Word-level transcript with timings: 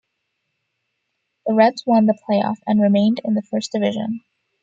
The 1.45 1.53
Reds 1.53 1.85
won 1.85 2.07
the 2.07 2.17
play-off 2.25 2.57
and 2.65 2.81
remained 2.81 3.21
in 3.23 3.35
the 3.35 3.43
first 3.43 3.71
division. 3.71 4.21